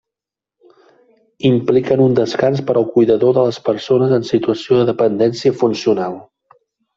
Impliquen 1.49 2.01
un 2.05 2.15
descans 2.19 2.63
per 2.69 2.75
al 2.81 2.87
cuidador 2.95 3.35
de 3.39 3.43
les 3.49 3.59
persones 3.69 4.17
en 4.19 4.27
situació 4.31 4.81
de 4.81 4.89
dependència 4.89 5.55
funcional. 5.61 6.19